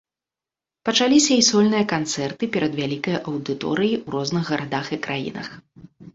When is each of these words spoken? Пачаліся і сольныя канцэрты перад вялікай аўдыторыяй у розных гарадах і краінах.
Пачаліся 0.87 1.33
і 1.41 1.43
сольныя 1.49 1.85
канцэрты 1.93 2.49
перад 2.57 2.73
вялікай 2.81 3.15
аўдыторыяй 3.29 3.95
у 4.07 4.17
розных 4.17 4.43
гарадах 4.55 4.93
і 4.99 5.03
краінах. 5.07 5.47